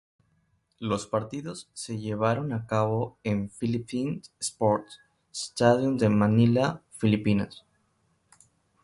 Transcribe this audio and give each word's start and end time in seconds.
Los 0.79 1.05
partidos 1.05 1.69
se 1.73 1.99
llevaron 1.99 2.53
a 2.53 2.65
cabo 2.65 3.19
en 3.23 3.43
el 3.43 3.49
Philippine 3.51 4.21
Sports 4.39 4.99
Stadium 5.31 5.97
de 5.99 6.09
Manila, 6.09 6.81
Filipinas. 6.97 7.63